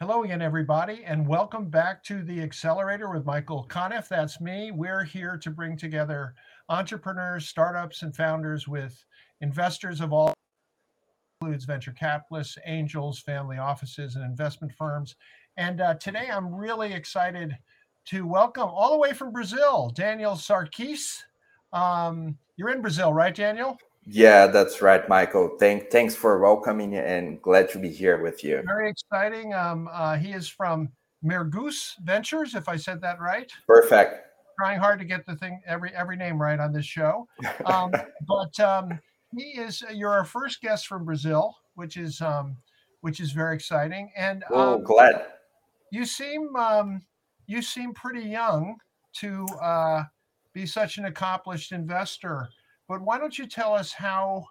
[0.00, 4.06] Hello again, everybody, and welcome back to the Accelerator with Michael Conniff.
[4.06, 4.70] That's me.
[4.70, 6.36] We're here to bring together
[6.68, 9.04] entrepreneurs, startups, and founders with
[9.40, 10.32] investors of all
[11.40, 15.16] includes venture capitalists, angels, family offices, and investment firms.
[15.56, 17.58] And uh, today, I'm really excited
[18.04, 21.24] to welcome all the way from Brazil, Daniel Sarquis.
[21.72, 23.76] Um, you're in Brazil, right, Daniel?
[24.10, 25.56] Yeah, that's right, Michael.
[25.58, 28.62] Thank, thanks for welcoming and glad to be here with you.
[28.64, 29.52] Very exciting.
[29.52, 30.88] Um, uh, he is from
[31.22, 33.50] Mergus Ventures, if I said that right.
[33.66, 34.26] Perfect.
[34.58, 37.28] Trying hard to get the thing every every name right on this show,
[37.66, 37.92] um,
[38.26, 38.98] but um,
[39.36, 39.84] he is.
[39.92, 42.56] You're our first guest from Brazil, which is um,
[43.02, 44.10] which is very exciting.
[44.16, 45.26] And oh, um, glad.
[45.92, 47.02] You seem um,
[47.46, 48.78] you seem pretty young
[49.20, 50.02] to uh,
[50.52, 52.48] be such an accomplished investor.
[52.88, 54.46] But why don't you tell us how,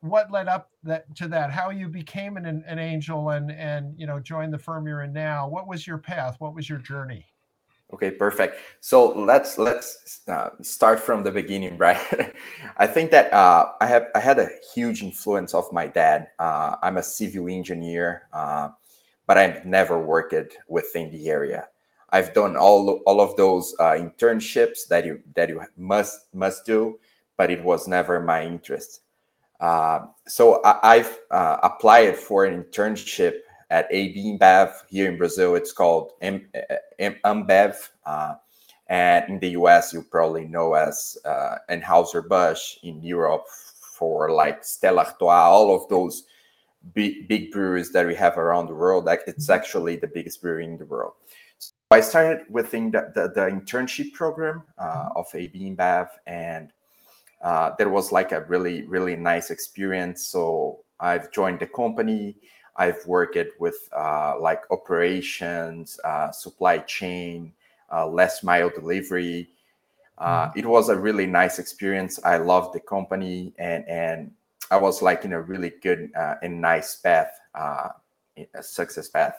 [0.00, 1.50] what led up that to that?
[1.50, 5.12] How you became an, an angel and and you know joined the firm you're in
[5.12, 5.46] now?
[5.48, 6.36] What was your path?
[6.38, 7.26] What was your journey?
[7.92, 8.56] Okay, perfect.
[8.80, 12.34] So let's let's uh, start from the beginning, right?
[12.78, 16.28] I think that uh, I have I had a huge influence of my dad.
[16.38, 18.70] Uh, I'm a civil engineer, uh,
[19.26, 21.68] but I've never worked within the area.
[22.10, 26.98] I've done all all of those uh, internships that you that you must must do,
[27.36, 29.00] but it was never my interest.
[29.60, 33.38] Uh, so I, have uh, applied for an internship
[33.70, 35.54] at AB InBev here in Brazil.
[35.54, 37.88] It's called Ambev.
[38.04, 38.34] Uh,
[38.88, 42.78] and in the US, you probably know as uh, Anheuser-Busch.
[42.82, 43.46] In Europe,
[43.96, 46.24] for like Stella Artois, all of those
[46.94, 49.04] big, big breweries that we have around the world.
[49.04, 51.14] Like it's actually the biggest brewery in the world.
[51.58, 56.70] So I started within the, the, the internship program uh, of AB InBev, and
[57.42, 62.36] uh, there was like a really really nice experience so i've joined the company
[62.76, 67.52] i've worked with uh, like operations uh, supply chain
[67.92, 69.48] uh, last mile delivery
[70.18, 70.58] uh, mm-hmm.
[70.58, 74.30] it was a really nice experience i loved the company and and
[74.70, 79.34] i was like in a really good uh, and nice path a success path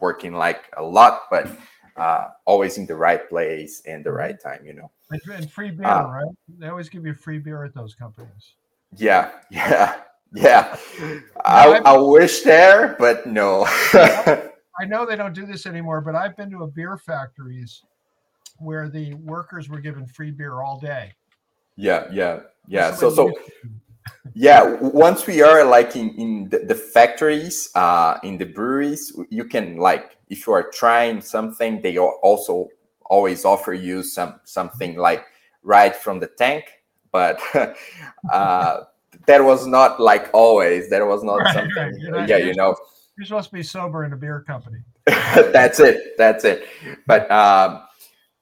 [0.00, 1.48] working like a lot but
[1.96, 4.90] uh, always in the right place and the right time, you know.
[5.32, 6.34] And free beer, uh, right?
[6.58, 8.54] They always give you free beer at those companies.
[8.96, 10.00] Yeah, yeah,
[10.34, 10.76] yeah.
[11.44, 13.64] I, I wish there, but no.
[13.94, 17.82] I know they don't do this anymore, but I've been to a beer factories
[18.58, 21.12] where the workers were given free beer all day.
[21.76, 22.94] Yeah, yeah, yeah.
[22.94, 23.32] So, so
[24.34, 29.44] yeah once we are like in, in the, the factories uh in the breweries you
[29.44, 32.68] can like if you are trying something they also
[33.06, 35.24] always offer you some something like
[35.62, 36.64] right from the tank
[37.10, 37.40] but
[38.32, 38.80] uh
[39.26, 40.88] that was not like always.
[40.88, 42.28] That was not right, something right.
[42.28, 42.74] yeah you know.
[43.16, 44.78] you're supposed to be sober in a beer company.
[45.06, 46.66] That's it that's it.
[47.06, 47.82] But um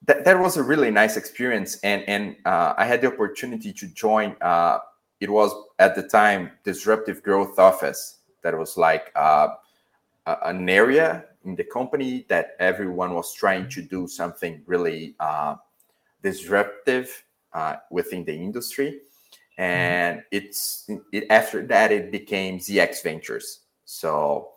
[0.06, 3.86] that, that was a really nice experience and and uh, i had the opportunity to
[3.88, 4.78] join uh,
[5.20, 8.18] it was at the time disruptive growth office.
[8.42, 9.48] That was like uh,
[10.26, 15.56] an area in the company that everyone was trying to do something really uh,
[16.22, 19.00] disruptive uh, within the industry
[19.58, 20.26] and mm-hmm.
[20.32, 24.50] it's it, after that it became zx ventures so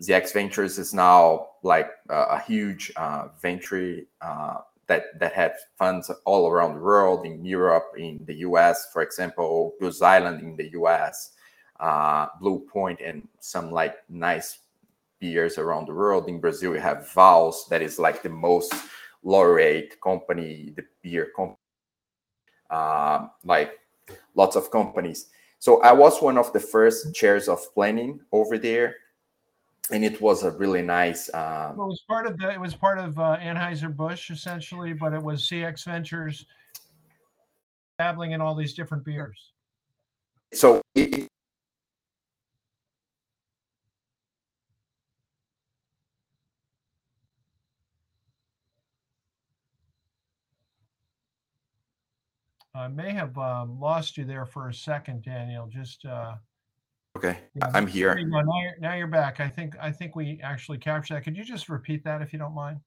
[0.00, 6.10] zx ventures is now like a, a huge uh, venture uh, that that had funds
[6.24, 10.70] all around the world in Europe, in the US, for example, Goose Island in the
[10.80, 11.32] US,
[11.80, 14.58] uh, Blue Point, and some like nice
[15.20, 16.28] beers around the world.
[16.28, 18.74] In Brazil, we have Wäls, that is like the most
[19.22, 21.58] laureate company, the beer company,
[22.70, 23.72] uh, like
[24.34, 25.28] lots of companies.
[25.58, 28.96] So I was one of the first chairs of planning over there
[29.90, 31.28] and it was a really nice.
[31.28, 32.50] Uh, well, it was part of the.
[32.50, 36.46] It was part of uh, Anheuser Busch essentially, but it was ZX Ventures
[37.98, 39.52] dabbling in all these different beers.
[40.52, 40.82] So.
[40.94, 41.28] It,
[52.76, 55.66] I may have um, lost you there for a second, Daniel.
[55.66, 56.34] Just uh,
[57.16, 58.14] Okay, yeah, I'm here.
[58.14, 59.40] Now you're, now you're back.
[59.40, 61.24] I think I think we actually captured that.
[61.24, 62.78] Could you just repeat that if you don't mind?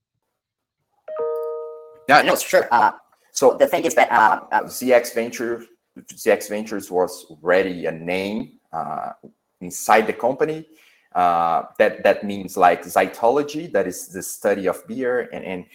[2.08, 2.68] Yeah, no, sure.
[2.72, 2.92] Uh,
[3.32, 5.66] so the thing is that uh, uh, ZX Venture,
[6.14, 9.14] ZX Ventures was already a name uh,
[9.62, 10.68] inside the company.
[11.16, 15.66] Uh, that that means like zythology, that is the study of beer, and and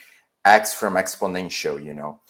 [0.44, 2.20] X from exponential, you know.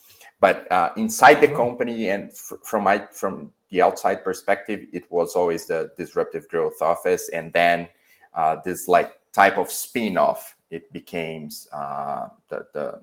[0.44, 1.56] But uh, inside the uh-huh.
[1.56, 6.82] company and f- from my from the outside perspective, it was always the disruptive growth
[6.82, 7.88] office, and then
[8.34, 13.00] uh, this like type of spin-off, it became uh, the, the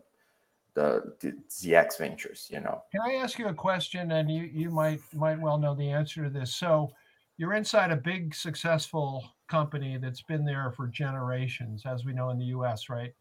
[0.75, 2.47] the, the ZX Ventures.
[2.53, 2.83] You know.
[2.91, 4.11] Can I ask you a question?
[4.11, 6.53] And you you might might well know the answer to this.
[6.53, 6.91] So
[7.37, 12.37] you're inside a big successful company that's been there for generations, as we know in
[12.37, 12.87] the U.S.
[12.87, 13.15] Right?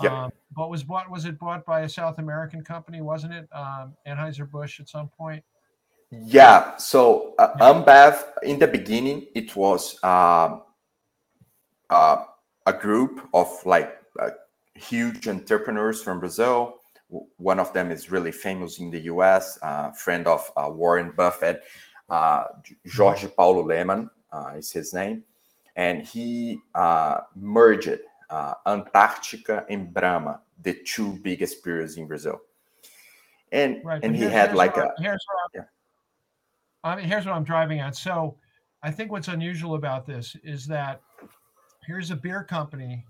[0.00, 0.24] Yeah.
[0.24, 3.00] Um, but was bought was it bought by a South American company?
[3.00, 5.44] Wasn't it um, Anheuser Busch at some point?
[6.10, 6.76] Yeah.
[6.76, 10.62] So uh, Ambev in the beginning it was um,
[11.90, 12.24] uh,
[12.66, 14.30] a group of like uh,
[14.74, 16.76] huge entrepreneurs from Brazil.
[17.36, 19.58] One of them is really famous in the U.S.
[19.60, 21.62] Uh, friend of uh, Warren Buffett,
[22.08, 22.44] uh,
[22.96, 24.08] Jorge Paulo Lemann
[24.56, 25.22] is his name,
[25.76, 26.58] and he
[27.36, 27.98] merged
[28.66, 32.40] Antarctica and Brahma, the two biggest beers in Brazil.
[33.52, 35.62] And right, and he had like a here's what yeah.
[36.84, 37.94] I mean, here's what I'm driving at.
[37.94, 38.36] So
[38.82, 41.00] I think what's unusual about this is that
[41.86, 43.04] here's a beer company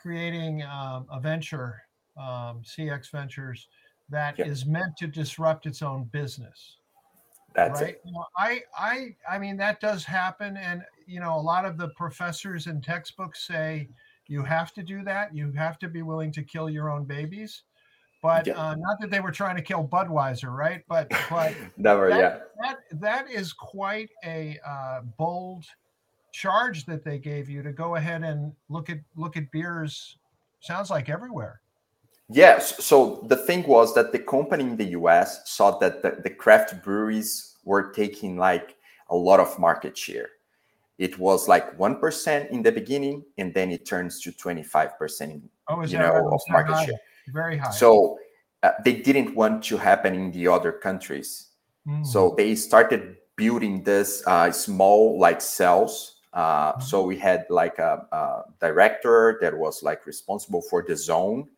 [0.00, 1.82] creating um, a venture,
[2.16, 3.68] um, ZX Ventures,
[4.08, 4.46] that Yeah.
[4.46, 6.78] is meant to disrupt its own business.
[7.54, 7.90] that's right?
[7.90, 8.02] it.
[8.04, 11.76] You know, I, I, I mean, that does happen, and you know, a lot of
[11.76, 13.88] the professors and textbooks say
[14.28, 15.34] you have to do that.
[15.34, 17.62] You have to be willing to kill your own babies.
[18.22, 18.54] But Yeah.
[18.54, 20.82] uh, not that they were trying to kill Budweiser, right?
[20.88, 22.38] But but Never, that- yeah.
[22.60, 25.64] that that is quite a uh, bold
[26.32, 30.16] charge that they gave you to go ahead and look at look at beers.
[30.60, 31.60] Sounds like everywhere.
[32.28, 32.82] Yes.
[32.84, 36.82] So the thing was that the company in the US saw that the, the craft
[36.82, 38.76] breweries were taking like
[39.10, 40.28] a lot of market share.
[40.98, 45.98] It was like 1% in the beginning, and then it turns to 25%, Oh, you
[45.98, 46.32] know, right?
[46.34, 46.86] of market high?
[46.86, 47.00] share.
[47.28, 47.70] Very high.
[47.70, 48.18] So
[48.62, 51.48] uh, they didn't want to happen in the other countries.
[51.86, 52.06] Mm.
[52.06, 56.20] So they started building this uh, small like cells.
[56.32, 56.82] Uh, Mhm.
[56.82, 61.48] So we had like a, a director that was like responsible for the zone.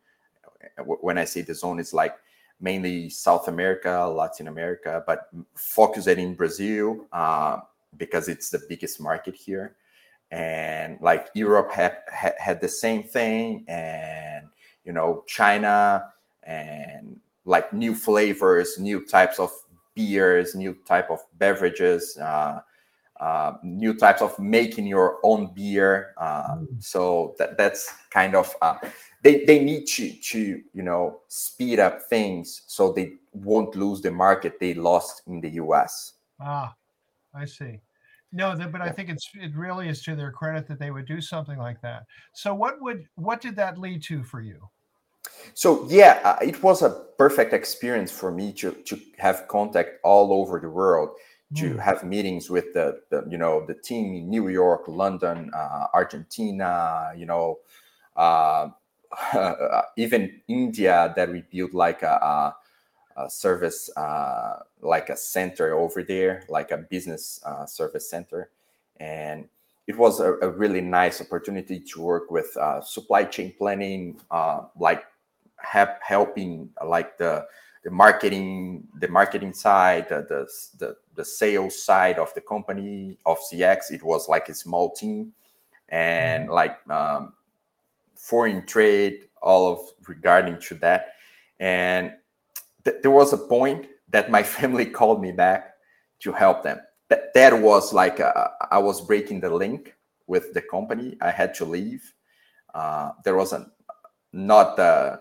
[0.83, 2.15] When I say the zone, it's like
[2.59, 7.59] mainly South America, Latin America, but focused in Brazil uh,
[7.97, 9.75] because it's the biggest market here.
[10.31, 14.47] And like Europe had, had had the same thing, and
[14.83, 16.11] you know China
[16.43, 19.51] and like new flavors, new types of
[19.93, 22.59] beers, new type of beverages, uh,
[23.19, 26.13] uh, new types of making your own beer.
[26.17, 28.77] Uh, so that that's kind of uh,
[29.21, 34.11] they they need to to you know speed up things so they won't lose the
[34.11, 36.13] market they lost in the U.S.
[36.39, 36.75] Ah,
[37.37, 37.81] I see.
[38.31, 41.05] No, that, but I think it's it really is to their credit that they would
[41.05, 42.03] do something like that.
[42.33, 44.69] So what would what did that lead to for you?
[45.53, 50.33] So yeah, uh, it was a perfect experience for me to to have contact all
[50.33, 51.09] over the world,
[51.55, 51.79] to Mm.
[51.79, 57.13] have meetings with the, the you know the team in New York, London, uh, Argentina,
[57.15, 57.59] you know,
[58.17, 58.69] uh,
[59.97, 62.55] even India that we built like a, a,
[63.17, 68.49] a service uh, like a center over there, like a business uh, service center,
[68.99, 69.47] and
[69.87, 74.61] it was a, a really nice opportunity to work with uh, supply chain planning, uh,
[74.77, 75.05] like
[75.57, 77.45] have helping like the
[77.83, 80.47] the marketing the marketing side the, the
[80.79, 85.31] the the sales side of the company of zx it was like a small team.
[85.89, 87.33] And like um,
[88.15, 91.13] foreign trade all of regarding to that.
[91.59, 92.13] And
[92.85, 95.73] th- there was a point that my family called me back
[96.19, 99.95] to help them that, that was like uh, i was breaking the link
[100.27, 102.13] with the company i had to leave
[102.73, 103.67] uh, there was a
[104.33, 105.17] not uh,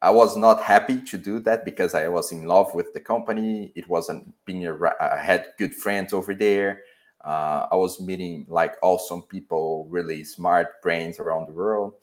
[0.00, 3.72] I was not happy to do that because I was in love with the company.
[3.74, 6.82] It wasn't being a, I had good friends over there.
[7.24, 11.94] Uh, I was meeting like awesome people, really smart brains around the world,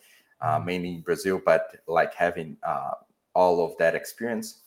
[0.42, 2.92] uh, mainly in Brazil, but like having uh,
[3.34, 4.64] all of that experience.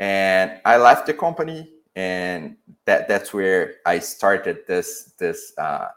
[0.00, 5.88] And I left the company, and that that's where I started this this uh,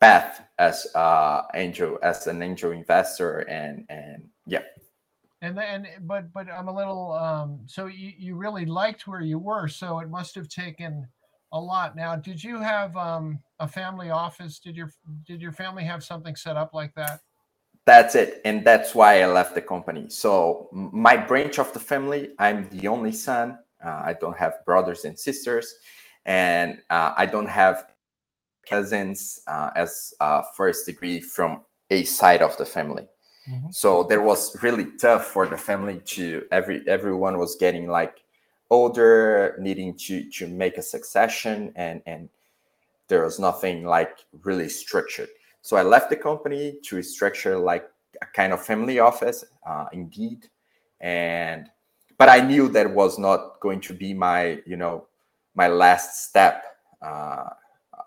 [0.00, 4.62] path as uh, angel as an angel investor, and and yeah.
[5.40, 7.12] And then, but but I'm a little.
[7.12, 11.06] Um, so you you really liked where you were, so it must have taken
[11.52, 11.96] a lot.
[11.96, 14.58] Now, did you have um, a family office?
[14.58, 14.92] Did your
[15.26, 17.20] did your family have something set up like that?
[17.88, 20.04] That's it, and that's why I left the company.
[20.10, 23.46] So my branch of the family, I'm the only son.
[23.82, 25.66] Uh, I don't have brothers and sisters,
[26.26, 27.76] and uh, I don't have
[28.68, 33.06] cousins uh, as uh, first degree from a side of the family.
[33.48, 33.72] Mhm.
[33.72, 36.24] So there was really tough for the family to
[36.58, 38.16] every everyone was getting like
[38.68, 42.28] older, needing to to make a succession, and and
[43.08, 44.14] there was nothing like
[44.44, 45.30] really structured.
[45.68, 47.84] So I left the company to structure like
[48.22, 50.48] a kind of family office, uh, indeed,
[50.98, 51.68] and
[52.16, 55.08] but I knew that was not going to be my you know
[55.54, 56.64] my last step.
[57.02, 57.50] Uh,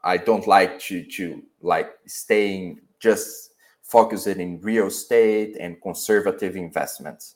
[0.03, 3.51] I don't like to to like staying just
[3.84, 7.36] focusing in real estate and conservative investments.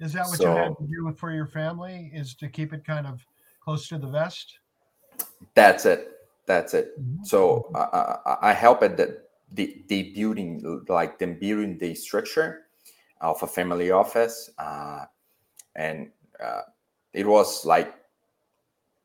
[0.00, 2.10] Is that what so, you had to do for your family?
[2.12, 3.24] Is to keep it kind of
[3.64, 4.58] close to the vest?
[5.54, 6.10] That's it.
[6.44, 7.00] That's it.
[7.00, 7.24] Mm-hmm.
[7.24, 9.22] So I, I help at the,
[9.54, 12.66] the, the building, like them building the structure
[13.20, 15.04] of a family office, uh,
[15.76, 16.10] and
[16.42, 16.62] uh,
[17.12, 17.94] it was like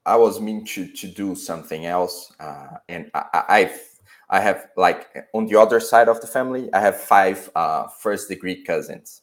[0.05, 3.81] I was meant to to do something else, uh, and I, I've
[4.29, 8.27] I have like on the other side of the family, I have five uh, first
[8.29, 9.21] degree cousins.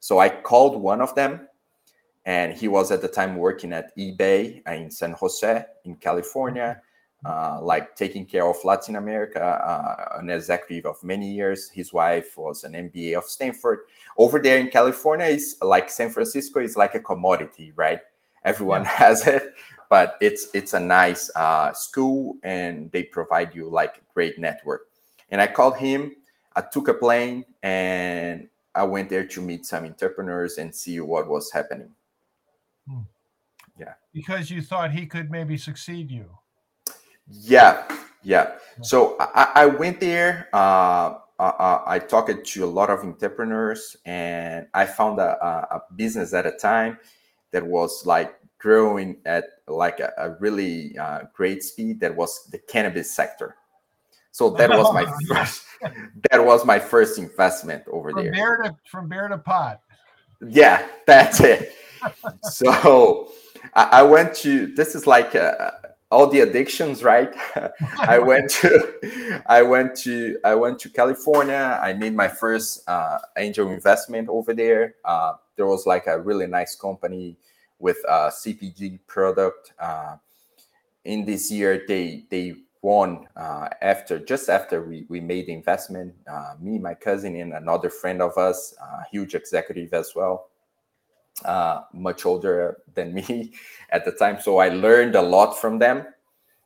[0.00, 1.48] So I called one of them,
[2.24, 6.80] and he was at the time working at eBay in San Jose in California,
[7.24, 11.68] uh, like taking care of Latin America, uh, an executive of many years.
[11.70, 13.80] His wife was an MBA of Stanford.
[14.16, 18.00] Over there in California, is like San Francisco is like a commodity, right?
[18.44, 18.90] Everyone yeah.
[18.90, 19.54] has it
[19.88, 24.88] but it's it's a nice uh, school and they provide you like great network.
[25.30, 26.14] And I called him.
[26.56, 31.28] I took a plane and I went there to meet some entrepreneurs and see what
[31.28, 31.90] was happening.
[32.88, 33.02] Hmm.
[33.78, 36.26] Yeah, because you thought he could maybe succeed you.
[37.30, 37.84] Yeah,
[38.22, 38.52] yeah.
[38.82, 40.48] So I, I went there.
[40.52, 45.38] Uh, uh, I talked to a lot of entrepreneurs, and I found a,
[45.70, 46.98] a business at a time
[47.52, 52.58] that was like growing at like a, a really uh, great speed that was the
[52.58, 53.56] cannabis sector
[54.30, 55.64] so that was my first
[56.30, 59.80] that was my first investment over from there bear to, from bear to pot
[60.48, 61.72] yeah that's it
[62.42, 63.30] so
[63.74, 65.70] I, I, went to this is like uh,
[66.10, 67.34] all the addictions right
[67.98, 73.18] i went to i went to i went to california i made my first uh,
[73.36, 77.36] angel investment over there uh, there was like a really nice company
[77.78, 79.72] with a CPG product.
[79.78, 80.16] Uh,
[81.04, 86.14] in this year, they they won uh, after just after we, we made the investment.
[86.30, 90.48] Uh, me, my cousin, and another friend of us, uh, huge executive as well,
[91.44, 93.52] uh, much older than me
[93.90, 94.40] at the time.
[94.40, 96.06] So I learned a lot from them.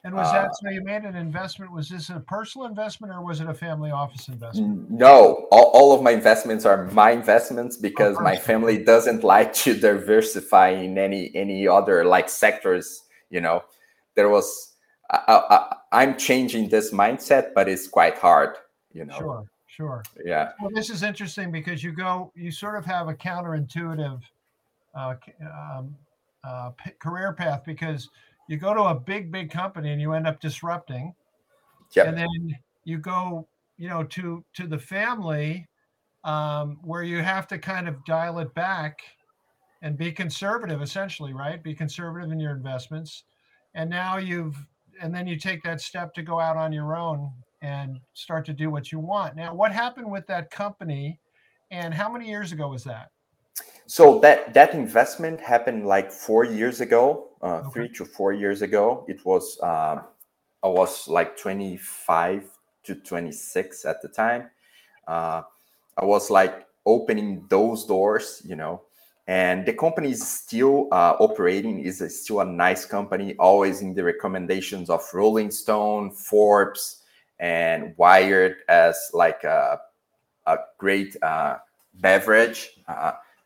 [0.05, 0.69] And was that uh, so?
[0.69, 1.71] You made an investment.
[1.71, 4.91] Was this a personal investment or was it a family office investment?
[4.91, 9.75] No, all, all of my investments are my investments because my family doesn't like to
[9.75, 13.05] diversify in any any other like sectors.
[13.31, 13.63] You know,
[14.17, 14.75] there was
[15.09, 18.57] I, I, I'm changing this mindset, but it's quite hard.
[18.93, 19.19] You know.
[19.19, 19.45] Sure.
[19.69, 20.03] Sure.
[20.23, 20.51] Yeah.
[20.61, 24.21] Well, this is interesting because you go, you sort of have a counterintuitive
[24.95, 25.97] uh, um,
[26.45, 28.11] uh, career path because
[28.49, 31.15] you go to a big big company and you end up disrupting.
[31.95, 32.07] Yep.
[32.07, 33.47] and then you go
[33.77, 35.69] you know to to the family
[36.25, 39.01] um, where you have to kind of dial it back
[39.83, 41.63] and be conservative essentially right?
[41.63, 43.25] Be conservative in your investments.
[43.75, 44.57] And now you've
[45.01, 47.31] and then you take that step to go out on your own
[47.63, 49.37] and start to do what you want.
[49.37, 51.19] Now what happened with that company
[51.71, 53.11] and how many years ago was that
[53.93, 57.71] so that that investment happened like four years ago, uh, okay.
[57.73, 59.05] three to four years ago.
[59.07, 60.01] It was uh,
[60.63, 62.49] I was like 25
[62.85, 64.49] to 26 at the time.
[65.07, 65.43] Uh,
[65.99, 68.83] I was like opening those doors, you know,
[69.27, 71.81] and the company is still uh, operating.
[71.81, 77.03] is still a nice company, always in the recommendations of Rolling Stone, Forbes,
[77.41, 79.81] and Wired as like a,
[80.47, 81.59] a great uh,
[81.95, 82.71] beverage.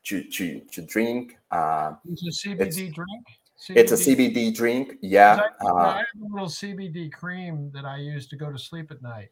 [0.07, 1.37] To to to drink.
[1.51, 3.27] Uh, it's a CBD it's, drink.
[3.59, 3.77] CBD.
[3.77, 4.97] It's a CBD drink.
[5.01, 5.41] Yeah.
[5.61, 8.91] I, uh, I, have a little CBD cream that I use to go to sleep
[8.91, 9.31] at night.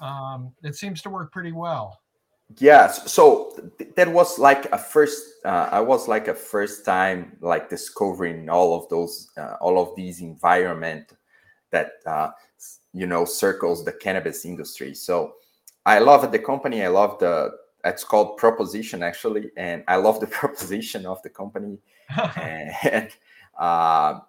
[0.00, 2.00] Um, it seems to work pretty well.
[2.56, 3.10] Yes.
[3.12, 5.24] So th- that was like a first.
[5.44, 9.94] Uh, I was like a first time like discovering all of those, uh, all of
[9.96, 11.12] these environment
[11.70, 12.30] that uh,
[12.92, 14.94] you know circles the cannabis industry.
[14.94, 15.34] So
[15.84, 16.82] I love the company.
[16.82, 17.52] I love the
[17.84, 21.78] it's called proposition actually and i love the proposition of the company.
[22.36, 23.10] And
[23.58, 24.20] uh,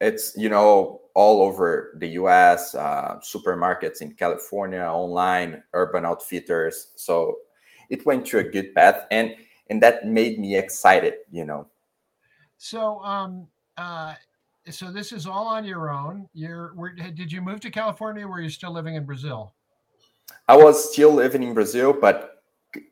[0.00, 6.88] it's you know all over the us uh, supermarkets in california online urban outfitters.
[6.96, 7.36] So
[7.88, 9.34] it went to a good path and
[9.70, 11.68] and that made me excited you know.
[12.58, 13.46] So um
[13.78, 14.14] uh
[14.70, 16.28] so this is all on your own.
[16.34, 19.54] You're where, did you move to california or were you still living in brazil?
[20.48, 22.31] I was still living in brazil but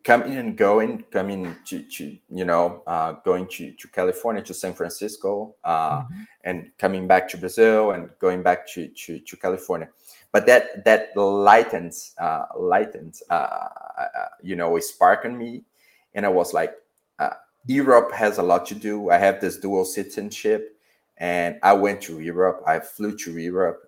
[0.04, 4.74] coming and going, coming to, to you know, uh, going to, to California, to San
[4.74, 6.22] Francisco, uh, mm-hmm.
[6.44, 9.88] and coming back to Brazil and going back to, to, to California.
[10.32, 14.06] But that that lightens, uh, lightens, uh, uh,
[14.40, 15.64] you know, a spark in me,
[16.14, 16.72] and I was like,
[17.18, 17.30] uh,
[17.66, 19.10] Europe has a lot to do.
[19.10, 20.78] I have this dual citizenship,
[21.18, 22.62] and I went to Europe.
[22.64, 23.82] I flew to Europe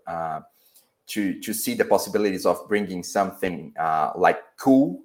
[1.06, 3.72] to to see the possibilities of bringing something
[4.16, 5.00] like cool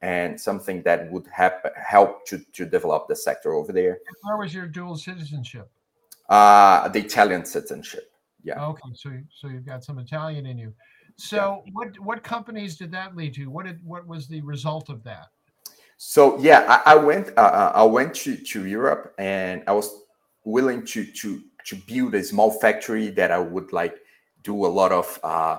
[0.00, 3.98] and something that would help help to, to develop the sector over there.
[4.22, 5.68] Where was your dual citizenship?
[6.28, 8.12] Uh, the Italian citizenship.
[8.44, 8.64] Yeah.
[8.64, 10.72] Okay, so so you've got some Italian in you.
[11.16, 11.72] So yeah.
[11.72, 13.46] what what companies did that lead to?
[13.46, 15.26] What did what was the result of that?
[15.96, 19.90] So yeah, I, I went uh, uh I went to, to Europe and I was
[20.44, 23.96] willing to to to build a small factory that I would like
[24.44, 25.58] do a lot of uh,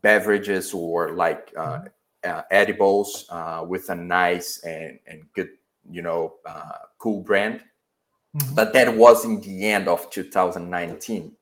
[0.00, 1.86] beverages or like uh, mm-hmm
[2.24, 5.50] uh, edibles uh, with a nice and, and good,
[5.90, 7.62] you know, uh, cool brand.
[8.36, 8.54] Mm-hmm.
[8.54, 11.32] But that was in the end of 2019.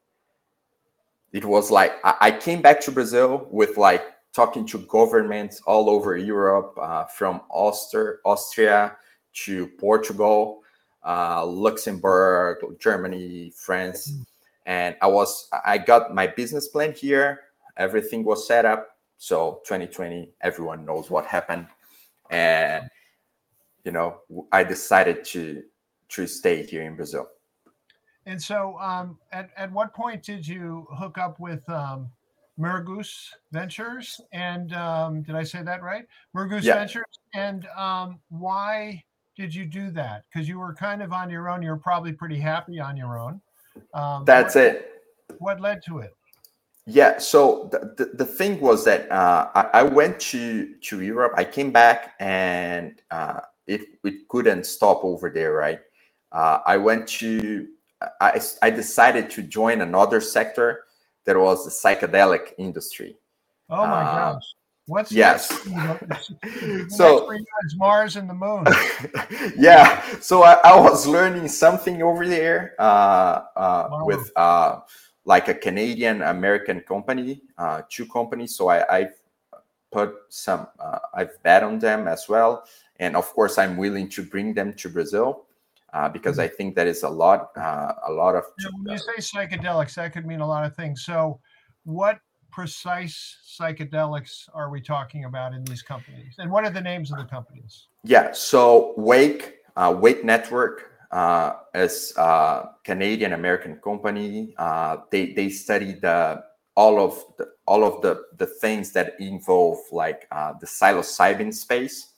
[1.32, 5.88] It was like I, I came back to Brazil with like talking to governments all
[5.88, 8.96] over Europe, uh, from Austria, Austria
[9.32, 10.62] to Portugal,
[11.04, 14.22] uh, Luxembourg, Germany, France, mm-hmm.
[14.66, 17.40] and I was I got my business plan here.
[17.76, 21.66] Everything was set up so 2020, everyone knows what happened,
[22.30, 22.88] and
[23.84, 24.20] you know
[24.52, 25.62] I decided to
[26.10, 27.28] to stay here in Brazil.
[28.26, 32.10] And so, um, at at what point did you hook up with um,
[32.58, 34.20] Mergus Ventures?
[34.32, 36.06] And um, did I say that right?
[36.34, 36.74] Mergus yeah.
[36.76, 37.04] Ventures.
[37.34, 39.04] And um, why
[39.36, 40.24] did you do that?
[40.32, 41.62] Because you were kind of on your own.
[41.62, 43.40] You're probably pretty happy on your own.
[43.92, 45.02] Um, That's what, it.
[45.38, 46.14] What led to it?
[46.86, 47.18] Yeah.
[47.18, 51.32] So the, the, the thing was that uh, I, I, went to to Europe.
[51.36, 55.80] I came back and uh, it it couldn't stop over there, right?
[56.30, 57.68] Uh, I went to
[58.20, 60.84] I I decided to join another sector
[61.24, 63.16] that was the psychedelic industry.
[63.70, 64.44] Oh my uh, gosh.
[64.86, 65.48] What's yes?
[66.90, 67.32] so
[67.76, 68.66] Mars and the moon.
[69.56, 70.02] yeah.
[70.20, 72.82] So I, I, was learning something over there uh,
[73.56, 74.04] uh, wow.
[74.04, 74.30] with
[75.24, 78.54] like a Canadian American company, uh, two companies.
[78.54, 79.14] So I, I've
[79.90, 82.64] put some, uh, I've bet on them as well.
[82.98, 85.46] And of course, I'm willing to bring them to Brazil
[85.92, 88.44] uh, because I think that is a lot, uh, a lot of.
[88.82, 91.04] when you say psychedelics, that could mean a lot of things.
[91.04, 91.40] So,
[91.84, 92.18] what
[92.50, 97.18] precise psychedelics are we talking about in these companies, and what are the names of
[97.18, 97.86] the companies?
[98.02, 104.52] Yeah, so Wake, uh, Wake Network, uh, as a Canadian American company.
[104.58, 106.42] Uh, they they study the
[106.76, 112.12] all of the all of the the things that involve like uh, the psilocybin space.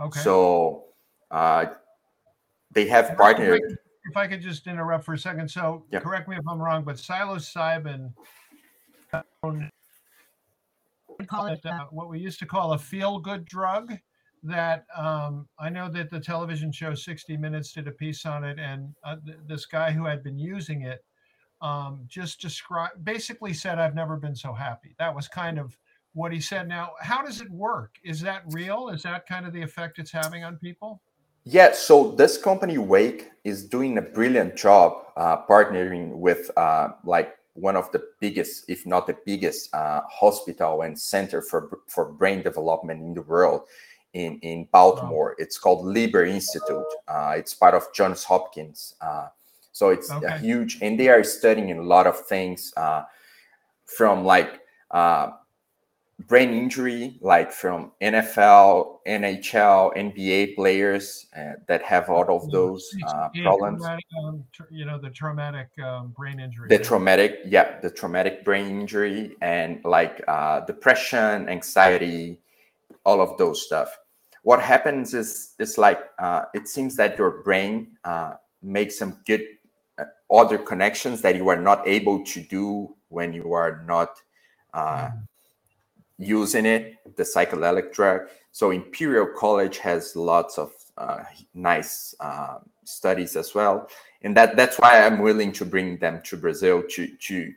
[0.00, 0.20] Okay.
[0.20, 0.84] So
[1.32, 1.66] uh,
[2.70, 3.60] they have partnered.
[4.04, 6.02] If I could just interrupt for a second, so yep.
[6.02, 8.14] correct me if I'm wrong, but psilocybin.
[11.26, 13.98] Call it uh, what we used to call a feel-good drug
[14.42, 18.58] that um, I know that the television show 60 Minutes did a piece on it,
[18.58, 21.04] and uh, th- this guy who had been using it
[21.60, 25.76] um, just described, basically said, "I've never been so happy." That was kind of
[26.14, 26.68] what he said.
[26.68, 27.96] Now, how does it work?
[28.04, 28.88] Is that real?
[28.88, 31.00] Is that kind of the effect it's having on people?
[31.44, 31.72] Yeah.
[31.72, 37.76] So this company Wake is doing a brilliant job uh, partnering with uh, like one
[37.76, 43.00] of the biggest, if not the biggest, uh, hospital and center for for brain development
[43.00, 43.62] in the world
[44.12, 45.34] in in Baltimore.
[45.38, 46.86] It's called Lieber Institute.
[47.06, 48.94] Uh, it's part of Johns Hopkins.
[49.00, 49.28] Uh,
[49.72, 50.38] so it's okay.
[50.38, 53.04] huge, and they are studying a lot of things uh,
[53.86, 55.30] from like uh,
[56.26, 63.28] brain injury, like from NFL, NHL, NBA players uh, that have all of those uh,
[63.40, 63.84] problems.
[63.84, 66.68] Um, you know, the traumatic um, brain injury.
[66.68, 70.24] The traumatic, yeah, the traumatic brain injury, and like
[70.66, 72.40] depression, anxiety
[73.04, 73.96] all of those stuff.
[74.42, 79.44] What happens is it's like uh, it seems that your brain uh, makes some good
[79.98, 84.20] uh, other connections that you are not able to do when you are not
[84.74, 85.10] uh,
[86.18, 88.22] using it, the psychedelic drug.
[88.52, 91.22] So Imperial College has lots of uh,
[91.54, 93.88] nice uh, studies as well,
[94.22, 97.52] and that that's why I'm willing to bring them to Brazil to to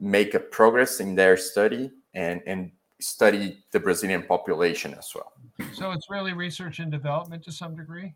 [0.00, 5.32] make a progress in their study and and study the Brazilian population as well.
[5.74, 8.14] So it's really research and development to some degree.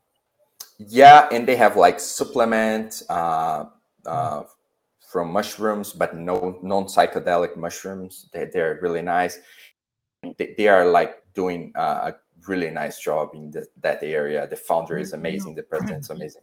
[0.78, 3.64] Yeah, and they have like supplement uh,
[4.06, 4.44] uh,
[5.00, 8.28] from mushrooms, but no non psychedelic mushrooms.
[8.32, 9.38] They, they're really nice.
[10.36, 12.14] They, they are like doing uh, a
[12.46, 14.46] really nice job in the, that area.
[14.46, 15.54] The founder is amazing.
[15.54, 16.42] The president's amazing.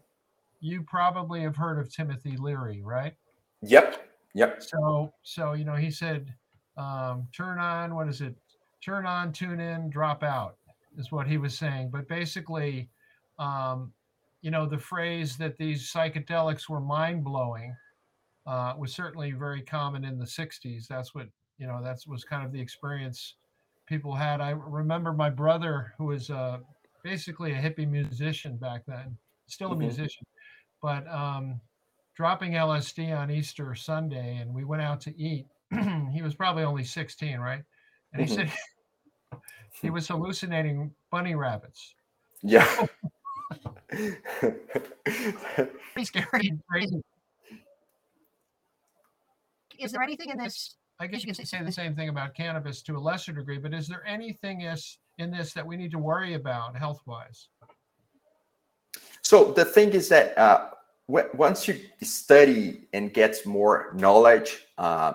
[0.60, 3.16] You probably have heard of Timothy Leary, right?
[3.62, 4.10] Yep.
[4.34, 4.64] Yep.
[4.64, 6.34] So, so you know, he said,
[6.78, 7.96] um, "Turn on.
[7.96, 8.36] What is it?
[8.84, 10.58] Turn on, tune in, drop out."
[10.98, 11.90] Is what he was saying.
[11.92, 12.90] But basically,
[13.38, 13.92] um,
[14.42, 17.76] you know, the phrase that these psychedelics were mind blowing
[18.46, 20.88] uh, was certainly very common in the '60s.
[20.88, 21.82] That's what you know.
[21.84, 23.36] That was kind of the experience
[23.88, 24.40] people had.
[24.42, 26.60] I remember my brother, who was uh,
[27.04, 29.80] basically a hippie musician back then, still a Mhm.
[29.80, 30.26] musician,
[30.82, 31.60] but um,
[32.16, 35.48] dropping LSD on Easter Sunday, and we went out to eat.
[36.12, 37.64] he was probably only 16, right?
[38.14, 38.36] And he Mhm.
[38.36, 38.52] said
[39.82, 41.96] he was hallucinating bunny rabbits.
[42.42, 42.68] Yeah.
[45.94, 47.02] Pretty scary, and crazy.
[49.80, 50.76] Is there anything in this?
[51.00, 53.74] I guess you can say the same thing about cannabis to a lesser degree, but
[53.74, 57.50] is there anything is in this that we need to worry about health wise?
[59.22, 60.70] So the thing is that uh,
[61.10, 65.14] w- once you study and get more knowledge, uh,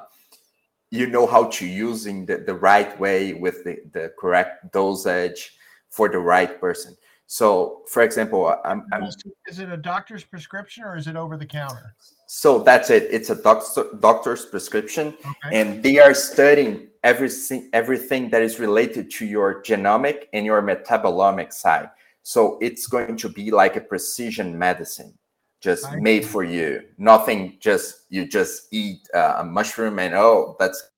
[0.90, 5.56] you know how to using the, the right way with the, the correct dosage
[5.88, 6.96] for the right person.
[7.26, 9.04] So, for example, I'm, I'm
[9.46, 11.94] Is it a doctor's prescription or is it over the counter?
[12.26, 13.08] so that's it.
[13.10, 15.60] It's a doctor doctor's prescription, Okay.
[15.60, 21.52] and they are studying everything everything that is related to your genomic and your metabolomic
[21.52, 21.90] side.
[22.22, 25.14] So it's going to be like a precision medicine,
[25.60, 26.82] just I made for you.
[26.98, 30.88] Nothing just you just eat uh, a mushroom and oh that's.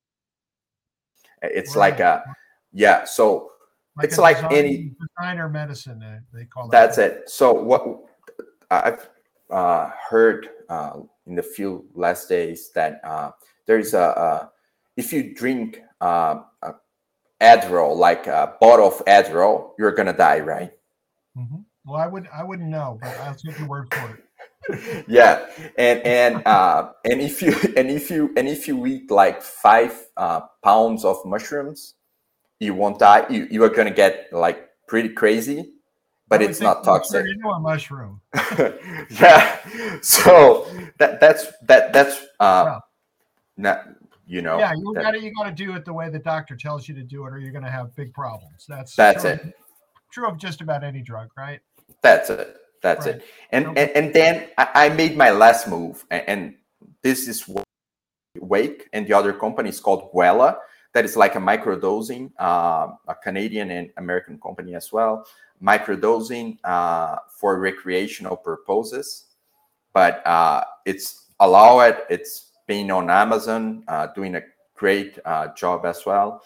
[1.43, 2.23] It's like a
[2.73, 3.05] yeah.
[3.05, 3.51] So
[4.03, 6.03] it's like design- any- designer medicine.
[6.33, 6.71] They call it.
[6.71, 7.29] that's it.
[7.29, 7.85] So what
[8.71, 9.09] I've
[9.51, 13.33] uh, heard uh, in the few last days that uh,
[13.67, 14.51] there is a,
[14.97, 16.75] if you drink uh, a
[17.41, 20.71] Adderall, like a bottle of Adderall, you're gonna die, right?
[21.37, 21.65] Mhm.
[21.85, 24.25] Well, I would I wouldn't know, but I'll take your word for it.
[25.09, 29.43] Yeah, and and uh, and if you and if you and if you eat like
[29.43, 31.95] five uh, pounds of mushrooms,
[32.61, 33.27] you won't die.
[33.29, 35.73] You you are gonna get like pretty crazy,
[36.29, 37.27] but it's not toxic.
[37.27, 38.21] Into a mushroom.
[39.11, 39.59] yeah
[40.01, 40.67] so
[40.99, 42.79] that that's that that's uh Yeah.
[43.57, 43.89] not
[44.27, 46.19] you know yeah, you that- got to you got to do it the way the
[46.19, 48.65] doctor tells you to do it, or you're going to have big problems.
[48.69, 49.55] That's that's true, it
[50.13, 51.61] True of just about any drug, right?
[52.03, 53.17] that's it that's Right.
[53.17, 53.83] it and, Okay.
[53.83, 56.55] and and then I, I made my last move and, and
[57.03, 57.49] this is
[58.41, 60.59] wake and the other company is called Guela
[60.95, 65.27] that is like a microdosing uh, a canadian and american company as well
[65.63, 69.27] microdosing uh, for recreational purposes
[69.95, 74.43] but uh, it's allowed It's been on amazon uh, doing a
[74.75, 76.43] great uh, job as well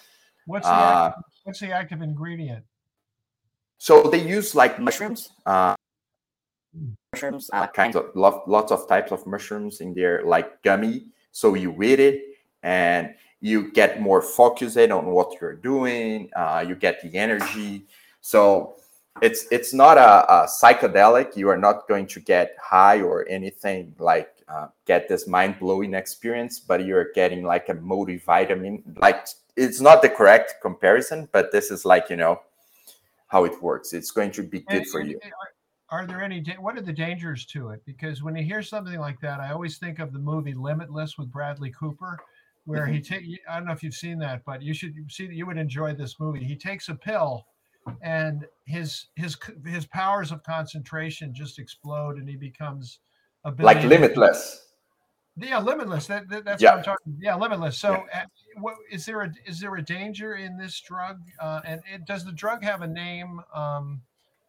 [0.46, 2.64] What's the Uh, active, what's the active ingredient?
[3.78, 5.74] So they use like mushrooms, uh,
[7.22, 7.50] Mushrooms.
[7.52, 11.06] uh, kinds of lo- lots of types of mushrooms in there, like gummy.
[11.32, 12.22] So you eat it
[12.62, 16.30] and you get more focused on what you're doing.
[16.34, 17.86] Uh, you get the energy.
[18.20, 18.76] So
[19.22, 21.36] it's it's not a, a psychedelic.
[21.36, 25.94] You are not going to get high or anything like uh, get this mind blowing
[25.94, 28.82] experience, but you're getting like a multivitamin.
[28.98, 29.26] Like
[29.56, 32.40] it's not the correct comparison, but this is like you know
[33.28, 33.92] how it works.
[33.92, 35.16] It's going to be good And- for you.
[35.22, 35.48] Are,
[35.90, 36.42] are there any?
[36.58, 37.82] What are the dangers to it?
[37.86, 41.30] Because when you hear something like that, I always think of the movie Limitless with
[41.30, 42.18] Bradley Cooper,
[42.64, 43.24] where he take.
[43.48, 45.26] I don't know if you've seen that, but you should see.
[45.26, 46.42] That you would enjoy this movie.
[46.44, 47.46] He takes a pill,
[48.02, 52.98] and his his his powers of concentration just explode, and he becomes
[53.44, 54.62] a Like limitless.
[55.38, 56.06] Yeah, limitless.
[56.06, 56.70] That, that- that's Yeah.
[56.70, 57.18] what I'm talking.
[57.20, 57.78] Yeah, limitless.
[57.78, 58.22] So, uh,
[58.58, 61.20] what is there a is there a danger in this drug?
[61.38, 64.00] Uh, and it, does the drug have a name um,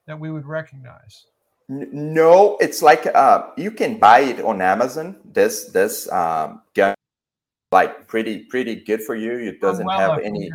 [0.07, 1.25] that we would recognize?
[1.69, 5.17] No, it's like uh, you can buy it on Amazon.
[5.25, 6.95] This this um, gun,
[7.73, 9.37] like pretty pretty good for you.
[9.37, 10.49] It doesn't Umbrella have any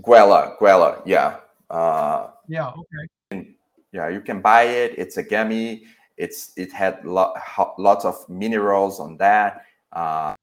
[0.00, 1.02] Guella, Guela.
[1.04, 1.36] Yeah,
[1.70, 2.72] uh, Yeah.
[2.72, 3.54] Okay.
[3.92, 4.08] yeah.
[4.08, 4.94] You can buy it.
[4.96, 5.84] It's a gummy.
[6.16, 10.34] It's it had lo- ho- lots of minerals on that, uh,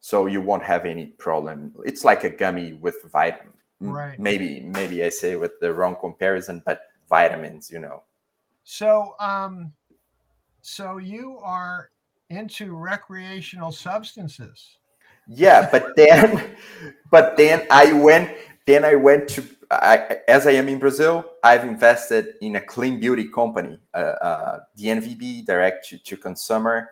[0.00, 1.72] so you won't have any problem.
[1.84, 3.52] It's like a gummy with vitamin.
[3.80, 4.18] Right.
[4.18, 7.70] Maybe maybe I say with the wrong comparison, but vitamins.
[7.70, 8.02] You know.
[8.64, 9.72] So, um,
[10.60, 11.90] so you are
[12.28, 14.76] into recreational substances.
[15.26, 16.54] yeah but then
[17.10, 18.30] but then i went
[18.66, 22.98] then i went to I, as i am in brazil i've invested in a clean
[23.00, 26.90] beauty company uh, uh, dnvb direct to, to consumer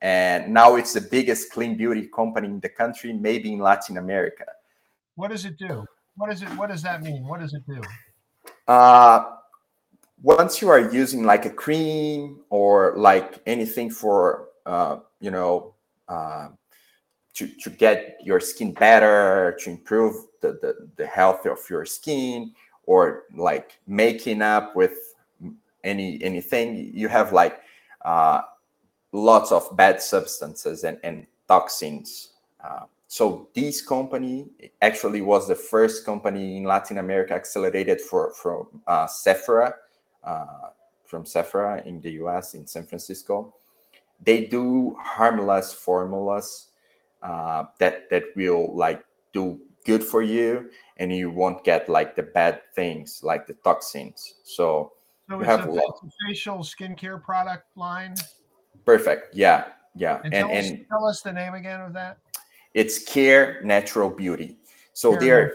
[0.00, 4.44] and now it's the biggest clean beauty company in the country maybe in latin america
[5.16, 5.84] What does it do?
[6.18, 6.48] What does it?
[6.50, 7.26] What does that mean?
[7.26, 7.80] What does it do?
[8.66, 9.24] Uh,
[10.20, 15.74] once you are using like a cream or like anything for uh, you know
[16.08, 16.48] uh,
[17.34, 22.52] to, to get your skin better to improve the, the, the health of your skin
[22.84, 25.14] or like making up with
[25.84, 27.60] any anything you have like
[28.04, 28.40] uh,
[29.12, 32.30] lots of bad substances and, and toxins
[32.64, 34.46] uh, so this company
[34.82, 39.74] actually was the first company in latin america accelerated for from uh, sephora
[40.24, 40.70] uh,
[41.08, 43.54] from Sephora in the US in San Francisco.
[44.20, 46.68] They do harmless formulas
[47.22, 52.22] uh, that that will like do good for you, and you won't get like the
[52.22, 54.34] bad things like the toxins.
[54.44, 54.92] So,
[55.30, 58.14] so you have a, it's facial skincare product line.
[58.84, 59.34] Perfect.
[59.34, 62.18] Yeah, yeah, And, and tell, us, and tell us the name again of that.
[62.74, 64.56] It's Care Natural Beauty.
[64.92, 65.52] So Care they're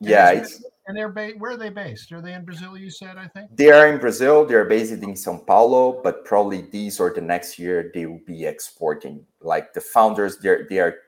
[0.00, 2.12] yeah, it's and they're ba- where are they based?
[2.12, 2.76] Are they in Brazil?
[2.76, 3.56] You said, I think.
[3.56, 4.44] They are in Brazil.
[4.44, 8.20] They are based in São Paulo, but probably this or the next year they will
[8.24, 9.24] be exporting.
[9.40, 10.98] Like the founders, they're they are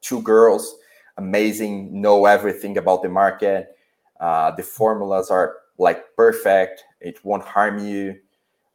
[0.00, 0.76] two girls,
[1.16, 3.76] amazing, know everything about the market.
[4.18, 6.84] Uh, the formulas are like perfect.
[7.00, 8.16] It won't harm you.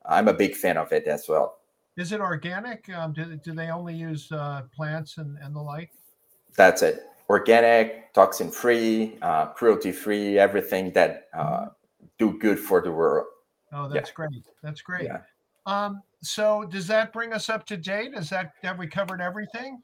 [0.06, 1.58] I'm a big fan of it as well.
[1.98, 2.90] Is it organic?
[2.90, 5.92] Um, do, do they only use uh, plants and, and the like?
[6.56, 7.04] That's it.
[7.30, 11.68] Organic, toxin free, uh, cruelty free, everything that uh,
[12.18, 13.28] do good for the world.
[13.74, 14.46] Oh, that's great.
[14.62, 15.06] That's great.
[15.06, 15.22] Yeah.
[15.66, 18.12] Um, so does that bring us up to date?
[18.16, 19.82] Is that have we covered everything?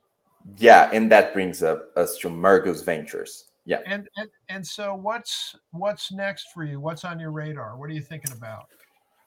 [0.57, 3.45] Yeah, and that brings up us to Mergus Ventures.
[3.65, 3.79] Yeah.
[3.85, 6.79] And, and and so what's what's next for you?
[6.79, 7.77] What's on your radar?
[7.77, 8.67] What are you thinking about?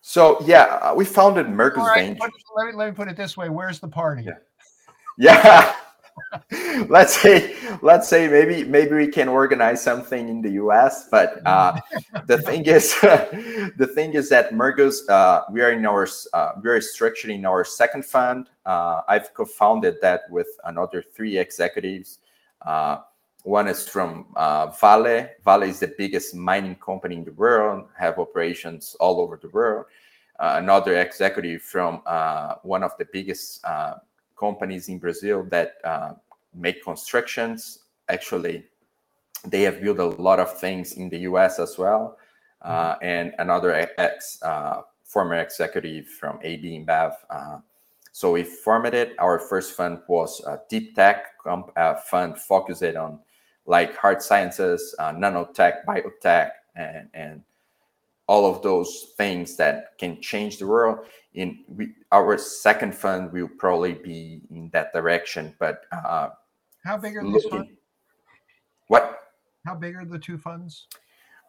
[0.07, 2.31] So yeah, uh, we founded Mergus All right, Ventures.
[2.55, 3.49] let, me let me put it this way.
[3.49, 4.25] Where's the party?
[4.25, 4.37] Yeah.
[5.17, 5.75] Yeah.
[6.91, 11.81] let's say let's say maybe maybe we can organize something in the US, but uh,
[12.27, 16.69] the thing is the thing is that Mergus uh, we are in our uh, we
[16.69, 18.51] are structuring our second fund.
[18.67, 22.19] Uh, I've co-founded that with another three executives.
[23.45, 25.29] One is from uh, Vale.
[25.45, 29.85] Vale is the biggest mining company in the world, have operations all over the world.
[30.41, 33.97] Uh, another executive from uh, one of the biggest uh,
[34.37, 36.15] companies in Brazil that uh,
[36.55, 37.81] make constructions.
[38.09, 38.65] Actually,
[39.47, 42.17] they have built a lot of things in the US as well.
[42.63, 47.13] Uh, and another ex uh, former executive from AB InBev.
[47.29, 47.59] Uh,
[48.11, 49.15] so we formed it.
[49.19, 53.19] Our first fund was a deep tech comp- uh, fund focused on
[53.67, 57.43] like hard sciences, uh, nanotech, biotech, and, and
[58.27, 61.07] all of those things that can change the world.
[61.35, 66.29] In we, our second fund will probably be in that direction, but uh,
[66.85, 67.71] How big are these funds?
[68.89, 69.21] what
[69.67, 70.87] How big are the two funds?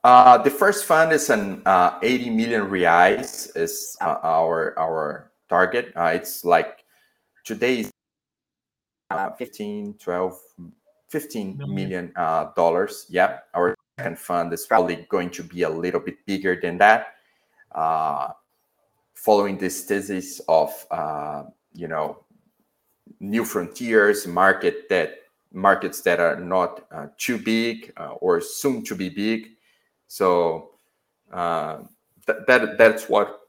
[0.03, 5.91] uh, the first fund is an uh, 80 million reais is uh, our our target.
[5.95, 6.83] Uh, it's like
[7.43, 7.91] today is
[9.11, 10.39] uh, 15, 12,
[11.09, 12.11] 15 Million.
[12.15, 13.05] uh, dollars.
[13.09, 17.15] Yeah, our second fund is probably going to be a little bit bigger than that.
[17.71, 18.29] Uh,
[19.13, 22.23] following this thesis of uh, you know
[23.19, 25.19] new frontiers, market that
[25.53, 29.51] markets that are not uh, too big uh, or soon to be big.
[30.07, 30.71] So
[31.31, 31.79] uh,
[32.25, 33.41] that, that that's what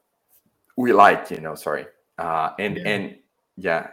[0.77, 1.55] we like, you know.
[1.55, 1.85] Sorry,
[2.17, 2.83] uh, and Yeah.
[2.87, 3.15] and
[3.57, 3.87] yeah,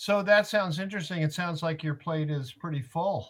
[0.00, 1.20] So that sounds interesting.
[1.20, 3.28] It sounds like your plate is pretty full.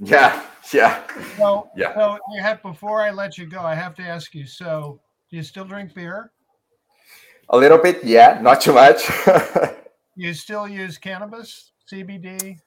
[0.00, 1.04] yeah, yeah,
[1.36, 1.94] So, Yeah.
[1.94, 4.44] so I have before I let you go, I have to ask you.
[4.44, 4.98] So,
[5.30, 6.32] do you still drink beer?
[7.50, 9.08] a little bit, yeah, not too much.
[10.16, 12.58] You still use cannabis, CBD,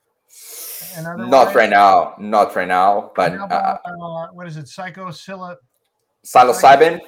[0.95, 4.67] and other not right now, not right now, but How uh, uh, what is it?
[4.67, 5.55] Psychosil?
[6.25, 6.99] psilocybin.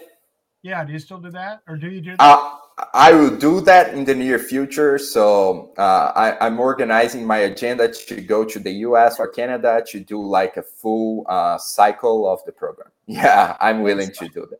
[0.63, 0.84] Yeah.
[0.86, 2.15] Do you still do that, or do you do?
[2.19, 2.55] Uh,
[2.94, 4.98] I will do that in the near future.
[4.98, 10.00] So uh, I, I'm organizing my agenda to go to the US or Canada to
[10.00, 12.89] do like a full uh, cycle of the program.
[13.12, 14.60] Yeah, I'm willing to do that.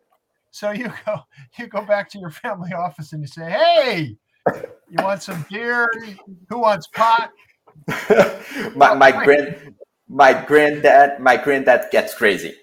[0.50, 1.20] So you go,
[1.60, 4.18] you go back to your family office and you say, "Hey,
[4.90, 5.88] you want some beer?
[6.50, 7.32] Who wants pot?"
[8.76, 9.76] my my grand
[10.08, 12.56] my granddad my granddad gets crazy.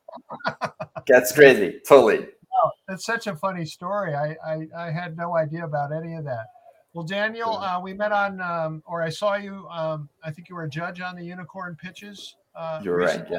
[1.06, 2.26] gets crazy, totally.
[2.62, 4.14] Oh, that's such a funny story.
[4.14, 6.46] I, I, I had no idea about any of that.
[6.94, 9.68] Well, Daniel, uh, we met on, um, or I saw you.
[9.68, 12.34] Um, I think you were a judge on the unicorn pitches.
[12.54, 13.24] Uh, You're right.
[13.30, 13.38] Yeah.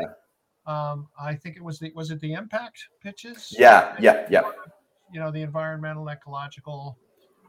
[0.65, 3.53] Um, I think it was the was it the impact pitches?
[3.57, 3.95] Yeah.
[3.99, 4.27] Yeah.
[4.29, 4.43] Yeah.
[5.11, 6.97] You know the environmental, ecological,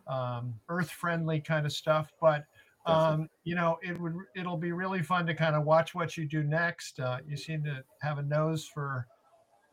[0.08, 2.10] um, earth friendly kind of stuff.
[2.20, 2.44] But
[2.86, 6.26] um, you know it would it'll be really fun to kind of watch what you
[6.26, 6.98] do next.
[6.98, 9.06] Uh, you seem to have a nose for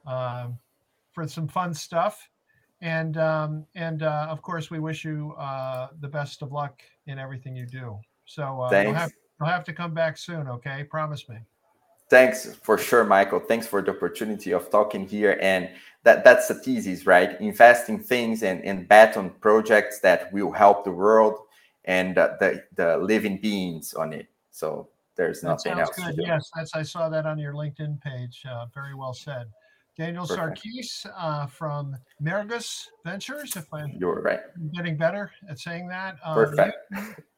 [0.06, 0.60] um,
[1.18, 2.30] for some fun stuff.
[2.82, 7.18] And um, and uh, of course, we wish you uh, the best of luck in
[7.18, 7.98] everything you do.
[8.26, 10.48] So uh, you'll have you'll have to come back soon.
[10.48, 11.38] Okay, promise me.
[12.12, 13.40] Thanks for sure, Michael.
[13.40, 15.40] Thanks for the opportunity of talking here.
[15.42, 15.70] And
[16.04, 17.32] that, that's the thesis, right?
[17.42, 21.36] Invest in things and, and bet on projects that will help the world
[21.84, 24.28] and uh, the, the living beings on it.
[24.52, 26.16] So there's nothing else to good.
[26.16, 26.22] do.
[26.22, 28.42] Yes, that's I saw that on your LinkedIn page.
[28.50, 29.48] Uh, very well said.
[29.98, 30.64] Daniel Perfect.
[30.64, 33.56] Sarquis uh, from Mergus Ventures.
[33.56, 34.42] If I'm You're right.
[34.74, 36.18] getting better at saying that.
[36.24, 36.78] Um, Perfect.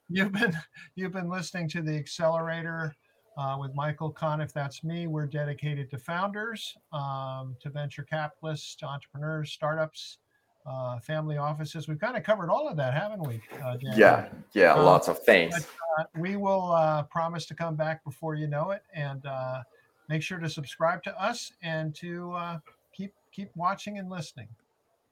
[0.09, 0.57] You, have been
[0.95, 2.95] you've been listening to the Accelerator
[3.37, 4.41] uh, with Michael Kahn.
[4.41, 5.07] If That's me.
[5.07, 10.17] We're dedicated to founders, um, to venture capitalists, to entrepreneurs, startups,
[10.65, 11.87] uh, family offices.
[11.87, 13.41] We've kind of covered all of that, haven't we?
[13.63, 13.77] Uh?
[13.81, 15.55] Yeah, yeah, Um, lots of things.
[15.97, 19.61] Uh, we will uh, promise to come back before you know it, and uh,
[20.09, 22.57] make sure to subscribe to us and to uh,
[22.93, 24.49] keep keep watching and listening.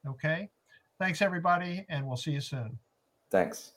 [0.06, 0.50] Okay.
[0.98, 2.76] Thanks everybody, and we'll see you soon.
[3.30, 3.74] Thanks.